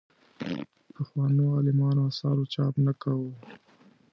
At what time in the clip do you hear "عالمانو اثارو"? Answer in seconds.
1.55-2.43